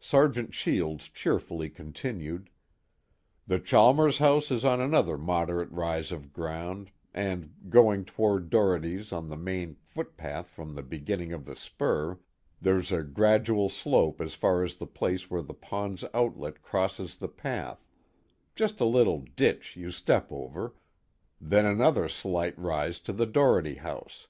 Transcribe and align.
_Sergeant 0.02 0.54
Shields 0.54 1.10
cheerfully 1.10 1.68
continued: 1.68 2.48
"The 3.46 3.58
Chalmers 3.58 4.16
house 4.16 4.50
is 4.50 4.64
on 4.64 4.80
another 4.80 5.18
moderate 5.18 5.70
rise 5.70 6.10
of 6.10 6.32
ground, 6.32 6.90
and 7.12 7.52
going 7.68 8.06
toward 8.06 8.48
Dohertys' 8.48 9.12
on 9.12 9.28
the 9.28 9.36
main 9.36 9.74
footpath 9.74 10.48
from 10.48 10.74
the 10.74 10.82
beginning 10.82 11.34
of 11.34 11.44
the 11.44 11.54
spur, 11.54 12.18
there's 12.62 12.90
a 12.90 13.02
gradual 13.02 13.68
slope 13.68 14.22
as 14.22 14.32
far 14.32 14.64
as 14.64 14.76
the 14.76 14.86
place 14.86 15.28
where 15.28 15.42
the 15.42 15.52
pond's 15.52 16.02
outlet 16.14 16.62
crosses 16.62 17.16
the 17.16 17.28
path 17.28 17.84
just 18.54 18.80
a 18.80 18.86
little 18.86 19.18
ditch 19.18 19.76
you 19.76 19.90
step 19.90 20.32
over; 20.32 20.72
then 21.38 21.66
another 21.66 22.08
slight 22.08 22.58
rise 22.58 23.00
to 23.00 23.12
the 23.12 23.26
Doherty 23.26 23.74
house. 23.74 24.28